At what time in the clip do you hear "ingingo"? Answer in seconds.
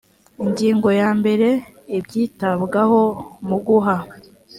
0.43-0.87